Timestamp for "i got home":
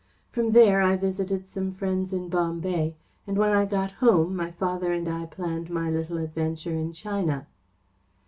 3.51-4.35